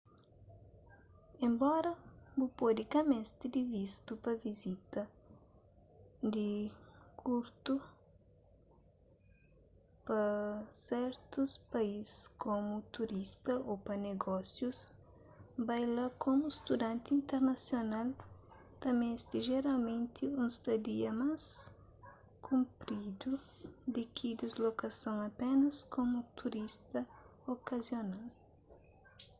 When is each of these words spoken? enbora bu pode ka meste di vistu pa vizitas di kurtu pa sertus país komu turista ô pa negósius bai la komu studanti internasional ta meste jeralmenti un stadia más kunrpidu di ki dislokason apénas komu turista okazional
enbora 1.45 1.91
bu 2.37 2.45
pode 2.59 2.83
ka 2.91 2.99
meste 3.11 3.45
di 3.53 3.61
vistu 3.73 4.11
pa 4.23 4.31
vizitas 4.45 5.09
di 6.33 6.49
kurtu 7.19 7.75
pa 10.05 10.21
sertus 10.85 11.51
país 11.73 12.09
komu 12.43 12.75
turista 12.95 13.53
ô 13.71 13.73
pa 13.85 13.93
negósius 14.07 14.79
bai 15.67 15.83
la 15.95 16.05
komu 16.23 16.45
studanti 16.59 17.09
internasional 17.19 18.07
ta 18.81 18.89
meste 18.99 19.37
jeralmenti 19.49 20.25
un 20.41 20.47
stadia 20.57 21.11
más 21.21 21.43
kunrpidu 22.45 23.31
di 23.93 24.03
ki 24.15 24.29
dislokason 24.39 25.17
apénas 25.29 25.75
komu 25.95 26.19
turista 26.39 26.99
okazional 27.53 28.21